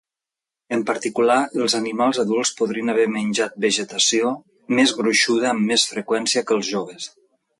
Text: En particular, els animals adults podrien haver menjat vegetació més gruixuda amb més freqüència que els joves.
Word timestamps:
En 0.77 0.79
particular, 0.89 1.35
els 1.65 1.75
animals 1.79 2.19
adults 2.23 2.53
podrien 2.61 2.89
haver 2.93 3.05
menjat 3.17 3.59
vegetació 3.67 4.33
més 4.79 4.97
gruixuda 5.01 5.51
amb 5.53 5.73
més 5.73 5.87
freqüència 5.93 6.47
que 6.49 6.61
els 6.61 6.75
joves. 6.77 7.09